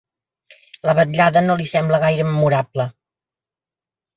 [0.89, 2.89] La vetllada no li sembla gaire memorable.